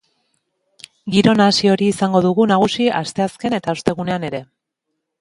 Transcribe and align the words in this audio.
Giro 1.15 1.35
nahasi 1.41 1.69
hori 1.75 1.91
izango 1.95 2.23
dugu 2.29 2.49
nagusi 2.55 2.91
asteazken 3.03 3.61
eta 3.63 3.79
ostegunean 3.81 4.31
ere. 4.33 4.45